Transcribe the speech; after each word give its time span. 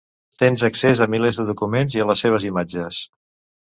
Tens 0.43 0.63
accés 0.69 1.03
a 1.07 1.09
milers 1.17 1.39
de 1.43 1.47
documents 1.51 2.01
i 2.01 2.05
a 2.07 2.11
les 2.11 2.27
seves 2.29 2.51
imatges. 2.53 3.09